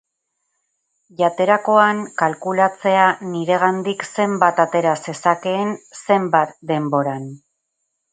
[1.17, 3.03] Jaterakoan kalkulatzea
[3.33, 7.29] niregandik zenbat atera zezakeen zenbat denboran.